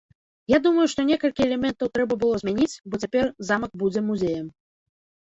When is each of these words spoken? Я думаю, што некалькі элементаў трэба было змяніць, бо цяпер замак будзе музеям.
Я 0.51 0.59
думаю, 0.67 0.85
што 0.93 1.03
некалькі 1.09 1.43
элементаў 1.47 1.91
трэба 1.97 2.17
было 2.23 2.39
змяніць, 2.45 2.73
бо 2.89 3.01
цяпер 3.05 3.29
замак 3.51 3.77
будзе 3.83 4.01
музеям. 4.09 4.47